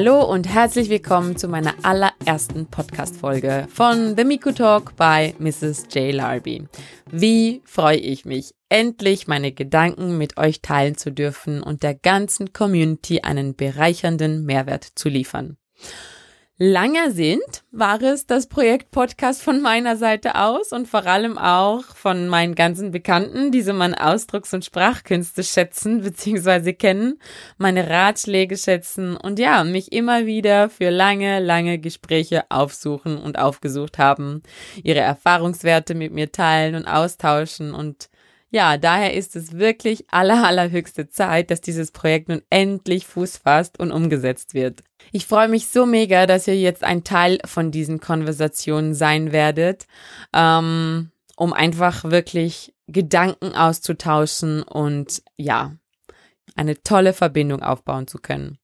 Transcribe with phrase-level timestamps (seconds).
[0.00, 5.88] Hallo und herzlich willkommen zu meiner allerersten Podcast-Folge von The Miku Talk bei Mrs.
[5.92, 6.14] J.
[6.14, 6.68] Larby.
[7.10, 12.52] Wie freue ich mich, endlich meine Gedanken mit euch teilen zu dürfen und der ganzen
[12.52, 15.56] Community einen bereichernden Mehrwert zu liefern.
[16.60, 21.84] Langer sind war es das Projekt Podcast von meiner Seite aus und vor allem auch
[21.84, 26.72] von meinen ganzen Bekannten, die so meine Ausdrucks- und Sprachkünste schätzen bzw.
[26.72, 27.20] kennen,
[27.58, 33.98] meine Ratschläge schätzen und ja, mich immer wieder für lange, lange Gespräche aufsuchen und aufgesucht
[33.98, 34.42] haben,
[34.82, 38.08] ihre Erfahrungswerte mit mir teilen und austauschen und
[38.50, 43.78] ja, daher ist es wirklich aller, allerhöchste Zeit, dass dieses Projekt nun endlich Fuß fasst
[43.78, 44.82] und umgesetzt wird.
[45.12, 49.86] Ich freue mich so mega, dass ihr jetzt ein Teil von diesen Konversationen sein werdet,
[50.32, 55.72] ähm, um einfach wirklich Gedanken auszutauschen und ja,
[56.56, 58.58] eine tolle Verbindung aufbauen zu können.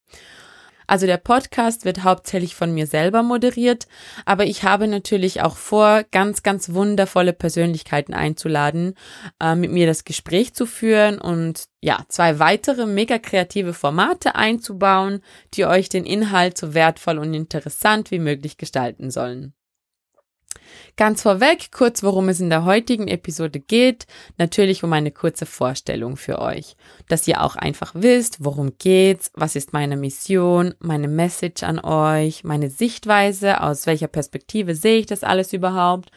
[0.87, 3.87] Also der Podcast wird hauptsächlich von mir selber moderiert,
[4.25, 8.95] aber ich habe natürlich auch vor, ganz, ganz wundervolle Persönlichkeiten einzuladen,
[9.41, 15.21] äh, mit mir das Gespräch zu führen und ja, zwei weitere mega kreative Formate einzubauen,
[15.55, 19.55] die euch den Inhalt so wertvoll und interessant wie möglich gestalten sollen.
[20.97, 24.07] Ganz vorweg, kurz worum es in der heutigen Episode geht,
[24.39, 26.77] natürlich um eine kurze Vorstellung für euch,
[27.09, 32.45] dass ihr auch einfach wisst, worum geht's, was ist meine Mission, meine Message an euch,
[32.45, 36.11] meine Sichtweise, aus welcher Perspektive sehe ich das alles überhaupt,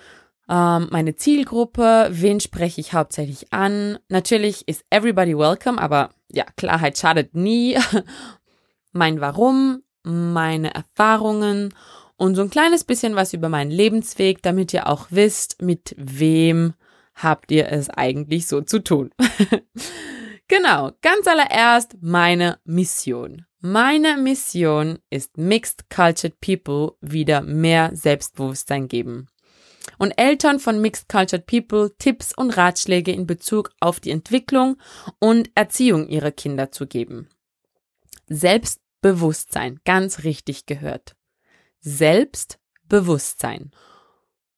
[0.49, 3.99] ähm, meine Zielgruppe, wen spreche ich hauptsächlich an.
[4.09, 7.77] Natürlich ist everybody welcome, aber ja, Klarheit schadet nie.
[8.93, 11.73] mein Warum, meine Erfahrungen
[12.17, 16.73] und so ein kleines bisschen was über meinen Lebensweg, damit ihr auch wisst, mit wem
[17.13, 19.11] habt ihr es eigentlich so zu tun.
[20.47, 23.45] genau, ganz allererst meine Mission.
[23.59, 29.27] Meine Mission ist Mixed Cultured People wieder mehr Selbstbewusstsein geben.
[29.97, 34.77] Und Eltern von Mixed Cultured People Tipps und Ratschläge in Bezug auf die Entwicklung
[35.19, 37.29] und Erziehung ihrer Kinder zu geben.
[38.27, 41.16] Selbstbewusstsein, ganz richtig gehört.
[41.79, 43.71] Selbstbewusstsein.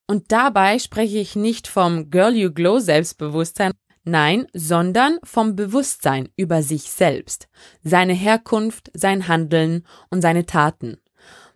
[0.06, 3.72] Und dabei spreche ich nicht vom Girl You Glow Selbstbewusstsein,
[4.04, 7.48] nein, sondern vom Bewusstsein über sich selbst,
[7.82, 10.98] seine Herkunft, sein Handeln und seine Taten.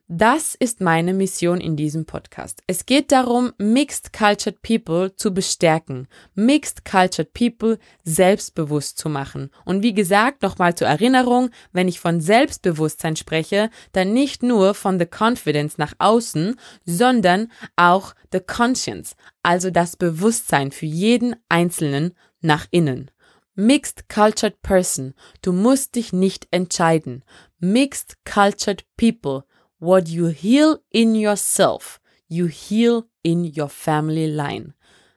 [0.09, 2.63] Das ist meine Mission in diesem Podcast.
[2.67, 9.49] Es geht darum, Mixed Cultured People zu bestärken, Mixed Cultured People selbstbewusst zu machen.
[9.65, 14.99] Und wie gesagt, nochmal zur Erinnerung, wenn ich von Selbstbewusstsein spreche, dann nicht nur von
[14.99, 22.67] the confidence nach außen, sondern auch the conscience, also das Bewusstsein für jeden Einzelnen nach
[22.71, 23.11] innen.
[23.55, 27.25] Mixed Cultured Person, du musst dich nicht entscheiden.
[27.59, 29.45] Mixed Cultured People,
[29.79, 34.75] What you heal in yourself, you heal in your family line.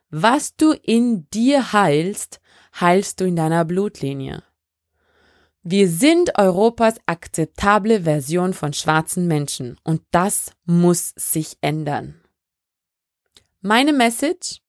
[0.10, 2.40] Was du in dir heilst,
[2.80, 4.44] heilst du in deiner Blutlinie.
[5.64, 12.22] Wir sind Europas akzeptable Version von schwarzen Menschen und das muss sich ändern.
[13.60, 14.62] Meine Message?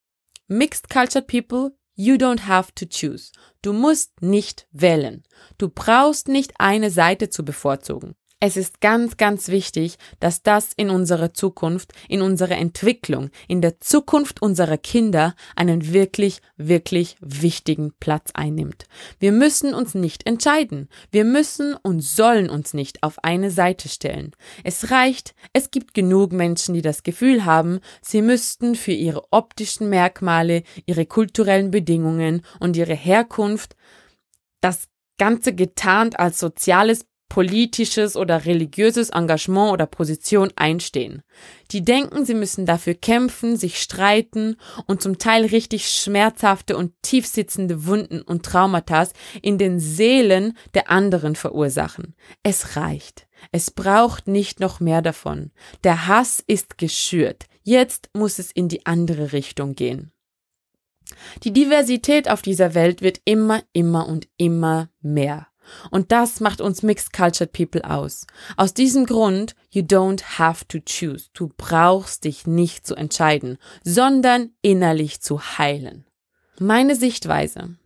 [0.48, 3.30] Mixed Cultured People, you don't have to choose.
[3.62, 5.22] Du musst nicht wählen.
[5.56, 8.16] Du brauchst nicht eine Seite zu bevorzugen.
[8.40, 13.80] Es ist ganz, ganz wichtig, dass das in unserer Zukunft, in unserer Entwicklung, in der
[13.80, 18.86] Zukunft unserer Kinder einen wirklich, wirklich wichtigen Platz einnimmt.
[19.18, 20.88] Wir müssen uns nicht entscheiden.
[21.10, 24.30] Wir müssen und sollen uns nicht auf eine Seite stellen.
[24.62, 29.88] Es reicht, es gibt genug Menschen, die das Gefühl haben, sie müssten für ihre optischen
[29.88, 33.74] Merkmale, ihre kulturellen Bedingungen und ihre Herkunft
[34.60, 34.86] das
[35.18, 41.22] Ganze getarnt als soziales politisches oder religiöses Engagement oder Position einstehen.
[41.70, 47.86] Die denken, sie müssen dafür kämpfen, sich streiten und zum Teil richtig schmerzhafte und tiefsitzende
[47.86, 49.08] Wunden und Traumata
[49.42, 52.14] in den Seelen der anderen verursachen.
[52.42, 53.28] Es reicht.
[53.52, 55.52] Es braucht nicht noch mehr davon.
[55.84, 57.44] Der Hass ist geschürt.
[57.62, 60.12] Jetzt muss es in die andere Richtung gehen.
[61.44, 65.47] Die Diversität auf dieser Welt wird immer, immer und immer mehr.
[65.90, 68.26] Und das macht uns Mixed Cultured People aus.
[68.56, 71.28] Aus diesem Grund, you don't have to choose.
[71.34, 76.04] Du brauchst dich nicht zu entscheiden, sondern innerlich zu heilen.
[76.58, 77.76] Meine Sichtweise.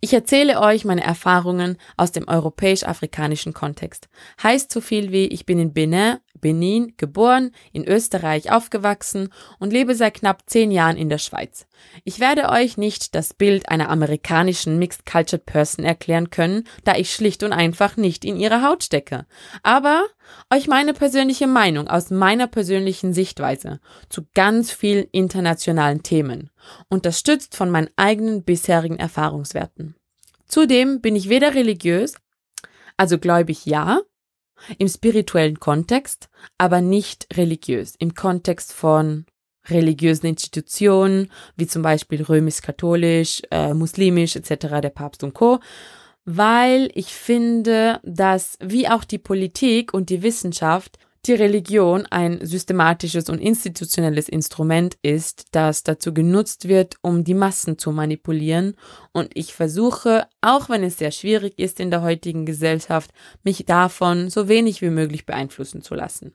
[0.00, 4.08] Ich erzähle euch meine Erfahrungen aus dem europäisch-afrikanischen Kontext.
[4.42, 9.94] Heißt so viel wie ich bin in Benin, Benin geboren, in Österreich aufgewachsen und lebe
[9.94, 11.66] seit knapp zehn Jahren in der Schweiz.
[12.04, 17.12] Ich werde euch nicht das Bild einer amerikanischen Mixed Cultured Person erklären können, da ich
[17.12, 19.26] schlicht und einfach nicht in ihrer Haut stecke.
[19.62, 20.04] Aber
[20.52, 26.50] euch meine persönliche Meinung aus meiner persönlichen Sichtweise zu ganz vielen internationalen Themen,
[26.88, 29.94] unterstützt von meinen eigenen bisherigen Erfahrungswerten.
[30.46, 32.14] Zudem bin ich weder religiös,
[32.96, 34.00] also gläubig ja,
[34.78, 36.28] im spirituellen Kontext,
[36.58, 39.26] aber nicht religiös, im Kontext von
[39.68, 45.60] religiösen Institutionen, wie zum Beispiel römisch-katholisch, äh, muslimisch etc., der Papst und Co.,
[46.24, 53.28] weil ich finde, dass wie auch die Politik und die Wissenschaft die Religion ein systematisches
[53.28, 58.74] und institutionelles Instrument ist, das dazu genutzt wird, um die Massen zu manipulieren.
[59.12, 63.10] Und ich versuche, auch wenn es sehr schwierig ist in der heutigen Gesellschaft,
[63.44, 66.34] mich davon so wenig wie möglich beeinflussen zu lassen.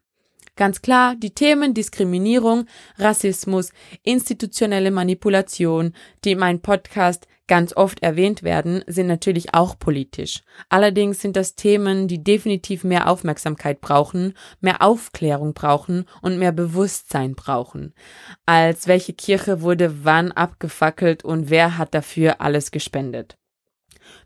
[0.56, 2.68] Ganz klar, die Themen Diskriminierung,
[3.00, 3.72] Rassismus,
[4.04, 10.44] institutionelle Manipulation, die in meinem Podcast ganz oft erwähnt werden, sind natürlich auch politisch.
[10.70, 17.34] Allerdings sind das Themen, die definitiv mehr Aufmerksamkeit brauchen, mehr Aufklärung brauchen und mehr Bewusstsein
[17.34, 17.94] brauchen.
[18.46, 23.38] Als welche Kirche wurde wann abgefackelt und wer hat dafür alles gespendet.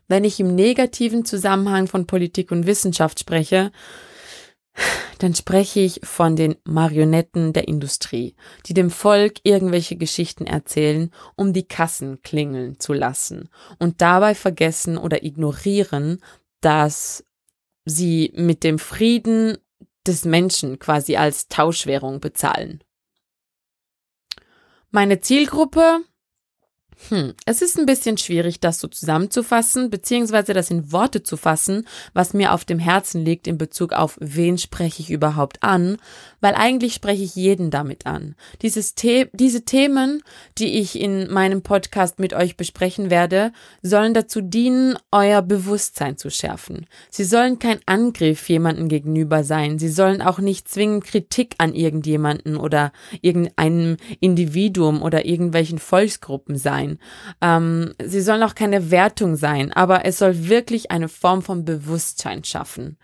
[0.08, 3.72] Wenn ich im negativen Zusammenhang von Politik und Wissenschaft spreche,
[5.18, 8.34] dann spreche ich von den Marionetten der Industrie,
[8.66, 13.48] die dem Volk irgendwelche Geschichten erzählen, um die Kassen klingeln zu lassen
[13.78, 16.20] und dabei vergessen oder ignorieren,
[16.60, 17.24] dass
[17.84, 19.58] sie mit dem Frieden
[20.06, 22.82] des Menschen quasi als Tauschwährung bezahlen.
[24.90, 26.00] Meine Zielgruppe
[27.08, 31.86] hm, es ist ein bisschen schwierig, das so zusammenzufassen, beziehungsweise das in Worte zu fassen,
[32.12, 35.98] was mir auf dem Herzen liegt in Bezug auf wen spreche ich überhaupt an,
[36.40, 38.34] weil eigentlich spreche ich jeden damit an.
[38.62, 40.22] Dieses The diese Themen,
[40.58, 43.52] die ich in meinem Podcast mit euch besprechen werde,
[43.82, 46.86] sollen dazu dienen, euer Bewusstsein zu schärfen.
[47.10, 49.78] Sie sollen kein Angriff jemanden gegenüber sein.
[49.78, 56.87] Sie sollen auch nicht zwingend Kritik an irgendjemanden oder irgendeinem Individuum oder irgendwelchen Volksgruppen sein.
[57.40, 62.44] Ähm, sie sollen auch keine Wertung sein, aber es soll wirklich eine Form von Bewusstsein
[62.44, 62.96] schaffen.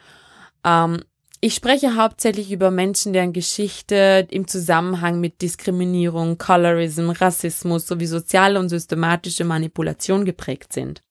[0.64, 1.00] Ähm,
[1.40, 8.58] ich spreche hauptsächlich über Menschen, deren Geschichte im Zusammenhang mit Diskriminierung, Colorism, Rassismus sowie soziale
[8.58, 11.02] und systematische Manipulation geprägt sind.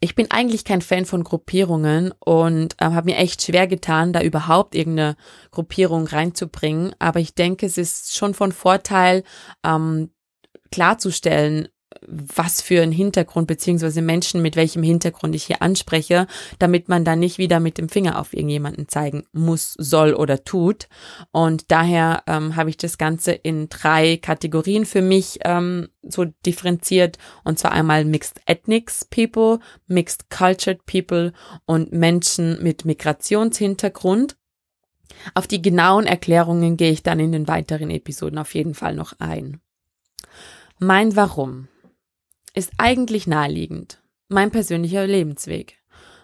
[0.00, 4.20] Ich bin eigentlich kein Fan von Gruppierungen und äh, habe mir echt schwer getan, da
[4.20, 5.16] überhaupt irgendeine
[5.52, 6.94] Gruppierung reinzubringen.
[6.98, 9.22] Aber ich denke, es ist schon von Vorteil,
[9.64, 10.10] ähm,
[10.72, 11.68] klarzustellen,
[12.06, 16.26] was für ein Hintergrund beziehungsweise Menschen mit welchem Hintergrund ich hier anspreche,
[16.58, 20.88] damit man dann nicht wieder mit dem Finger auf irgendjemanden zeigen muss, soll oder tut.
[21.32, 27.18] Und daher ähm, habe ich das Ganze in drei Kategorien für mich ähm, so differenziert.
[27.44, 31.32] Und zwar einmal Mixed Ethnics People, Mixed Cultured People
[31.64, 34.36] und Menschen mit Migrationshintergrund.
[35.34, 39.14] Auf die genauen Erklärungen gehe ich dann in den weiteren Episoden auf jeden Fall noch
[39.18, 39.60] ein.
[40.78, 41.68] Mein Warum
[42.56, 44.00] ist eigentlich naheliegend.
[44.28, 45.78] Mein persönlicher Lebensweg.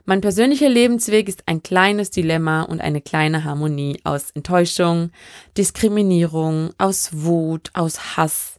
[0.04, 5.12] Mein persönlicher Lebensweg ist ein kleines Dilemma und eine kleine Harmonie aus Enttäuschung,
[5.56, 8.58] Diskriminierung, aus Wut, aus Hass,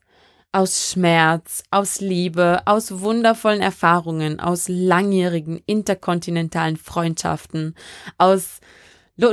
[0.53, 7.75] aus Schmerz, aus Liebe, aus wundervollen Erfahrungen, aus langjährigen interkontinentalen Freundschaften,
[8.17, 8.61] aus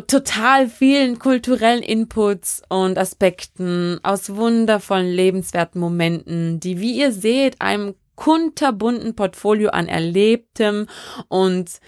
[0.09, 7.94] total vielen kulturellen Inputs und Aspekten, aus wundervollen lebenswerten Momenten, die, wie ihr seht, einem
[8.14, 10.87] kunterbunten Portfolio an Erlebtem
[11.29, 11.81] und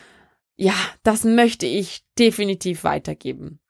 [0.57, 3.62] ja, das möchte ich definitiv weitergeben.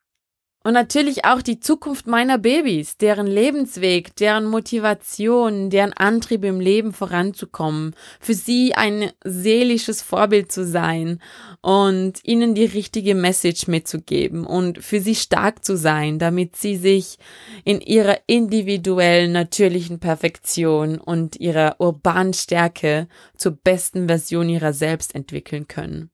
[0.65, 6.93] Und natürlich auch die Zukunft meiner Babys, deren Lebensweg, deren Motivation, deren Antrieb im Leben
[6.93, 11.21] voranzukommen, für sie ein seelisches Vorbild zu sein
[11.63, 17.19] und ihnen die richtige Message mitzugeben und für sie stark zu sein, damit sie sich
[17.65, 25.67] in ihrer individuellen, natürlichen Perfektion und ihrer urbanen Stärke zur besten Version ihrer selbst entwickeln
[25.67, 26.11] können.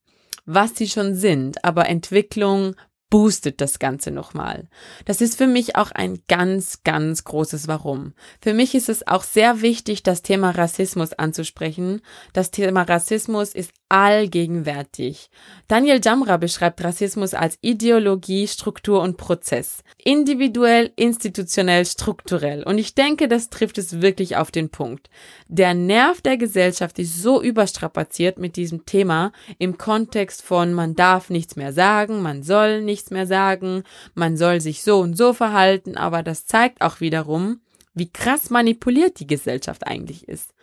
[0.51, 2.75] Was sie schon sind, aber Entwicklung
[3.11, 4.69] boostet das Ganze nochmal.
[5.05, 8.13] Das ist für mich auch ein ganz, ganz großes Warum.
[8.41, 12.03] Für mich ist es auch sehr wichtig, das Thema Rassismus anzusprechen.
[12.33, 15.31] Das Thema Rassismus ist allgegenwärtig.
[15.67, 19.83] Daniel Jamra beschreibt Rassismus als Ideologie, Struktur und Prozess.
[20.05, 22.63] Individuell, institutionell, strukturell.
[22.63, 25.09] Und ich denke, das trifft es wirklich auf den Punkt.
[25.49, 31.31] Der Nerv der Gesellschaft ist so überstrapaziert mit diesem Thema im Kontext von man darf
[31.31, 35.97] nichts mehr sagen, man soll nichts mehr sagen, man soll sich so und so verhalten,
[35.97, 37.61] aber das zeigt auch wiederum,
[37.95, 40.55] wie krass manipuliert die Gesellschaft eigentlich ist.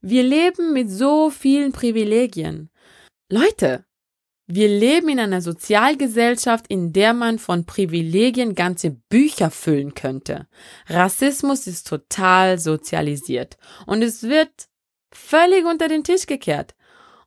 [0.00, 2.70] Wir leben mit so vielen Privilegien.
[3.30, 3.84] Leute,
[4.46, 10.46] wir leben in einer Sozialgesellschaft, in der man von Privilegien ganze Bücher füllen könnte.
[10.86, 14.68] Rassismus ist total sozialisiert und es wird
[15.12, 16.74] völlig unter den Tisch gekehrt.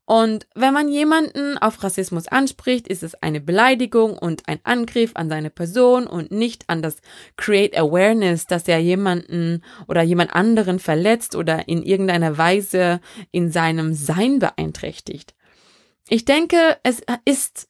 [0.05, 5.29] Und wenn man jemanden auf Rassismus anspricht, ist es eine Beleidigung und ein Angriff an
[5.29, 6.97] seine Person und nicht an das
[7.37, 12.99] Create Awareness, dass er jemanden oder jemand anderen verletzt oder in irgendeiner Weise
[13.31, 15.35] in seinem Sein beeinträchtigt.
[16.09, 17.69] Ich denke, es ist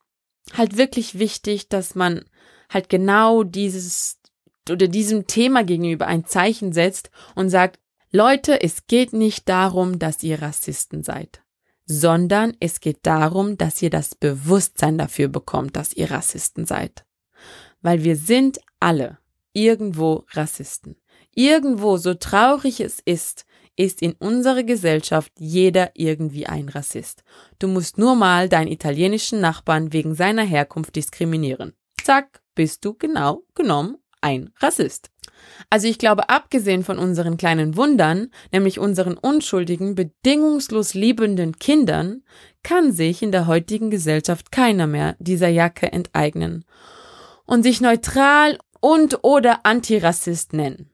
[0.53, 2.25] halt wirklich wichtig, dass man
[2.69, 4.19] halt genau dieses
[4.69, 7.79] oder diesem Thema gegenüber ein Zeichen setzt und sagt,
[8.11, 11.41] Leute, es geht nicht darum, dass ihr Rassisten seid
[11.91, 17.03] sondern es geht darum, dass ihr das Bewusstsein dafür bekommt, dass ihr Rassisten seid.
[17.81, 19.17] Weil wir sind alle
[19.51, 20.95] irgendwo Rassisten.
[21.35, 23.45] Irgendwo, so traurig es ist,
[23.75, 27.23] ist in unserer Gesellschaft jeder irgendwie ein Rassist.
[27.59, 31.73] Du musst nur mal deinen italienischen Nachbarn wegen seiner Herkunft diskriminieren.
[32.01, 35.10] Zack, bist du genau genommen ein Rassist.
[35.69, 42.23] Also ich glaube, abgesehen von unseren kleinen Wundern, nämlich unseren unschuldigen, bedingungslos liebenden Kindern,
[42.63, 46.65] kann sich in der heutigen Gesellschaft keiner mehr dieser Jacke enteignen
[47.45, 50.89] und sich neutral und oder Antirassist nennen.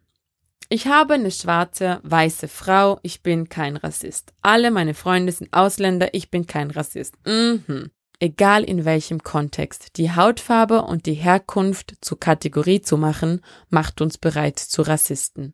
[0.70, 4.34] Ich habe eine schwarze, weiße Frau, ich bin kein Rassist.
[4.42, 7.16] Alle meine Freunde sind Ausländer, ich bin kein Rassist.
[7.26, 9.98] Mhm egal in welchem Kontext.
[9.98, 15.54] Die Hautfarbe und die Herkunft zur Kategorie zu machen, macht uns bereits zu Rassisten.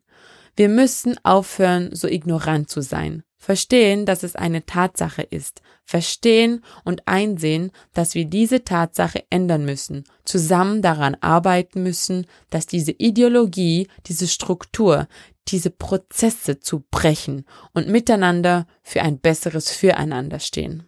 [0.56, 3.24] Wir müssen aufhören, so ignorant zu sein.
[3.36, 5.60] Verstehen, dass es eine Tatsache ist.
[5.84, 10.04] Verstehen und einsehen, dass wir diese Tatsache ändern müssen.
[10.24, 15.08] Zusammen daran arbeiten müssen, dass diese Ideologie, diese Struktur,
[15.48, 17.44] diese Prozesse zu brechen
[17.74, 20.84] und miteinander für ein besseres Füreinander stehen.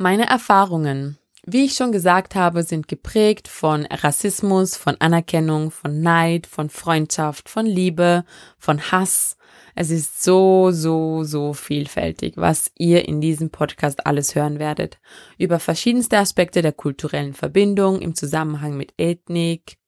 [0.00, 6.46] Meine Erfahrungen, wie ich schon gesagt habe, sind geprägt von Rassismus, von Anerkennung, von Neid,
[6.46, 8.24] von Freundschaft, von Liebe,
[8.58, 9.36] von Hass.
[9.74, 15.00] Es ist so, so, so vielfältig, was ihr in diesem Podcast alles hören werdet.
[15.36, 19.78] Über verschiedenste Aspekte der kulturellen Verbindung im Zusammenhang mit Ethnik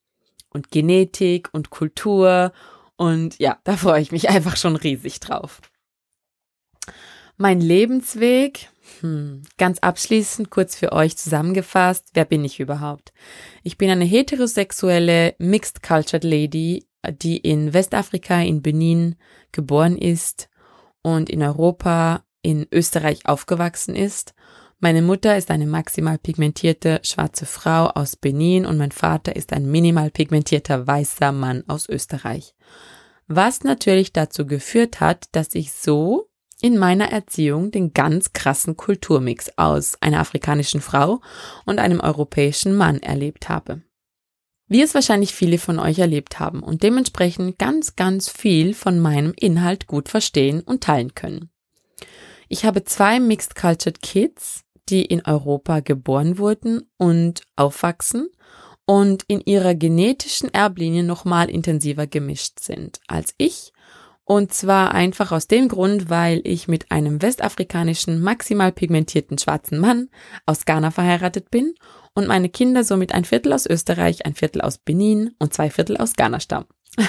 [0.48, 2.50] und Genetik und Kultur.
[2.96, 5.60] Und ja, da freue ich mich einfach schon riesig drauf.
[7.42, 8.68] Mein Lebensweg,
[9.00, 9.40] hm.
[9.56, 13.14] Ganz abschließend kurz für euch zusammengefasst, wer bin ich überhaupt?
[13.62, 16.86] Ich bin eine heterosexuelle Mixed Cultured Lady,
[17.22, 19.16] die in Westafrika in Benin
[19.52, 20.50] geboren ist
[21.00, 24.34] und in Europa in Österreich aufgewachsen ist.
[24.78, 29.64] Meine Mutter ist eine maximal pigmentierte schwarze Frau aus Benin und mein Vater ist ein
[29.64, 32.54] minimal pigmentierter weißer Mann aus Österreich.
[33.28, 36.29] Was natürlich dazu geführt hat, dass ich so
[36.62, 41.20] in meiner Erziehung den ganz krassen Kulturmix aus einer afrikanischen Frau
[41.64, 43.82] und einem europäischen Mann erlebt habe.
[44.68, 49.32] Wie es wahrscheinlich viele von euch erlebt haben und dementsprechend ganz, ganz viel von meinem
[49.36, 51.50] Inhalt gut verstehen und teilen können.
[52.48, 58.28] Ich habe zwei Mixed Cultured Kids, die in Europa geboren wurden und aufwachsen
[58.86, 63.72] und in ihrer genetischen Erblinie nochmal intensiver gemischt sind als ich
[64.30, 70.08] und zwar einfach aus dem Grund, weil ich mit einem westafrikanischen, maximal pigmentierten schwarzen Mann
[70.46, 71.74] aus Ghana verheiratet bin
[72.14, 75.96] und meine Kinder somit ein Viertel aus Österreich, ein Viertel aus Benin und zwei Viertel
[75.96, 76.68] aus Ghana stammen.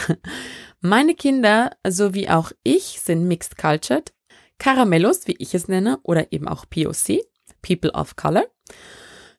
[0.81, 4.11] meine Kinder sowie auch ich sind mixed cultured,
[4.57, 7.19] Caramellos, wie ich es nenne, oder eben auch POC,
[7.61, 8.45] People of Color.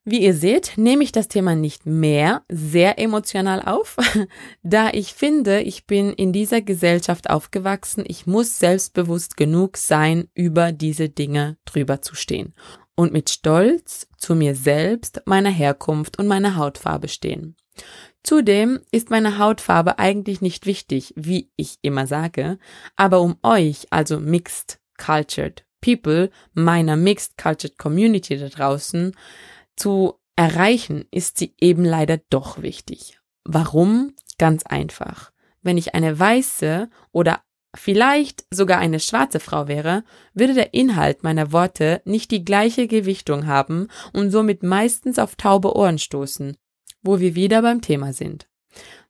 [0.04, 3.97] Wie ihr seht, nehme ich das Thema nicht mehr sehr emotional auf,
[4.64, 10.73] da ich finde, ich bin in dieser Gesellschaft aufgewachsen, ich muss selbstbewusst genug sein, über
[10.73, 12.52] diese Dinge drüber zu stehen
[12.97, 17.56] und mit Stolz zu mir selbst, meiner Herkunft und meiner Hautfarbe stehen.
[18.25, 22.59] Zudem ist meine Hautfarbe eigentlich nicht wichtig, wie ich immer sage,
[22.97, 29.12] aber um euch, also Mixed Cultured People, meiner Mixed Cultured Community da draußen,
[29.76, 33.21] zu erreichen, ist sie eben leider doch wichtig.
[33.45, 34.14] Warum?
[34.38, 35.33] Ganz einfach.
[35.62, 37.41] Wenn ich eine weiße oder
[37.75, 43.47] vielleicht sogar eine schwarze Frau wäre, würde der Inhalt meiner Worte nicht die gleiche Gewichtung
[43.47, 46.57] haben und somit meistens auf taube Ohren stoßen,
[47.02, 48.49] wo wir wieder beim Thema sind.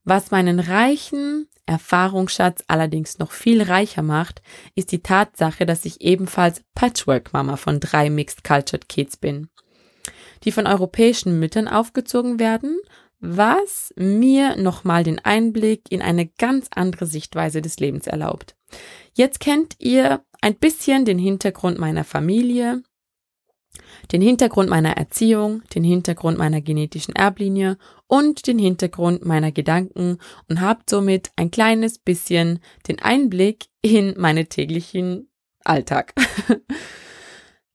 [0.05, 4.43] Was meinen reichen Erfahrungsschatz allerdings noch viel reicher macht,
[4.75, 9.49] ist die Tatsache, dass ich ebenfalls Patchwork-Mama von drei Mixed Cultured Kids bin,
[10.45, 12.79] die von europäischen Müttern aufgezogen werden
[13.23, 18.57] was mir nochmal den Einblick in eine ganz andere Sichtweise des Lebens erlaubt.
[19.15, 22.83] Jetzt kennt ihr ein bisschen den Hintergrund meiner Familie,
[24.11, 30.19] den Hintergrund meiner Erziehung, den Hintergrund meiner genetischen Erblinie und den Hintergrund meiner Gedanken
[30.49, 32.59] und habt somit ein kleines bisschen
[32.89, 35.31] den Einblick in meine täglichen
[35.63, 36.13] Alltag.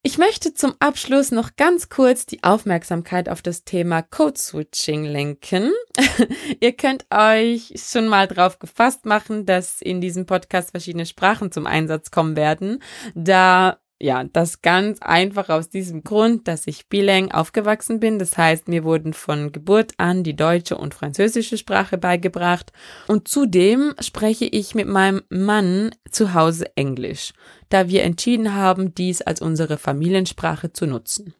[0.07, 5.73] Ich möchte zum Abschluss noch ganz kurz die Aufmerksamkeit auf das Thema Code Switching lenken.
[6.61, 11.67] Ihr könnt euch schon mal drauf gefasst machen, dass in diesem Podcast verschiedene Sprachen zum
[11.67, 12.81] Einsatz kommen werden,
[13.15, 18.19] da ja, das ganz einfach aus diesem Grund, dass ich bilang aufgewachsen bin.
[18.19, 22.71] Das heißt, mir wurden von Geburt an die deutsche und französische Sprache beigebracht.
[23.07, 27.33] Und zudem spreche ich mit meinem Mann zu Hause Englisch,
[27.69, 31.33] da wir entschieden haben, dies als unsere Familiensprache zu nutzen.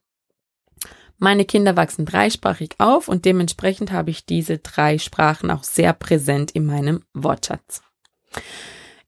[1.20, 6.52] Meine Kinder wachsen dreisprachig auf und dementsprechend habe ich diese drei Sprachen auch sehr präsent
[6.52, 7.82] in meinem Wortschatz.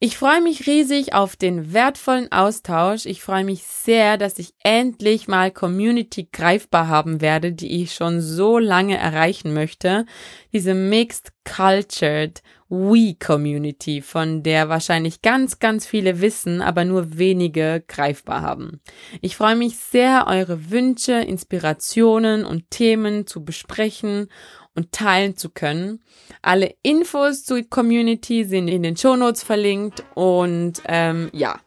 [0.01, 3.05] Ich freue mich riesig auf den wertvollen Austausch.
[3.05, 8.21] Ich freue mich sehr, dass ich endlich mal Community greifbar haben werde, die ich schon
[8.21, 10.05] so lange erreichen möchte.
[10.53, 17.83] Diese Mixed Cultured We Community, von der wahrscheinlich ganz, ganz viele wissen, aber nur wenige
[17.87, 18.79] greifbar haben.
[19.21, 24.29] Ich freue mich sehr, eure Wünsche, Inspirationen und Themen zu besprechen
[24.75, 26.01] und teilen zu können.
[26.43, 31.59] Alle Infos zur Community sind in den Show Notes verlinkt und ähm, ja,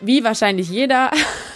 [0.00, 1.10] wie wahrscheinlich jeder,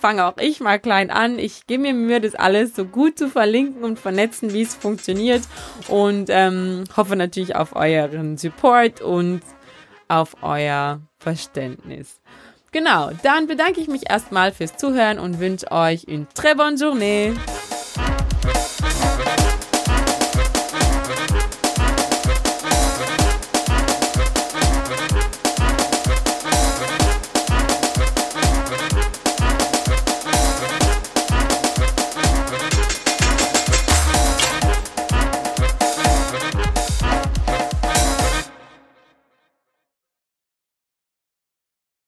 [0.00, 1.38] fange auch ich mal klein an.
[1.38, 5.42] Ich gebe mir Mühe, das alles so gut zu verlinken und vernetzen, wie es funktioniert
[5.88, 9.40] und ähm, hoffe natürlich auf euren Support und
[10.08, 12.20] auf euer Verständnis.
[12.72, 17.34] Genau, dann bedanke ich mich erstmal fürs Zuhören und wünsche euch eine très bonne journée.